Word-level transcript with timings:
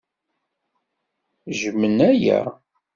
Jjmen 1.59 1.97
aya. 2.09 2.39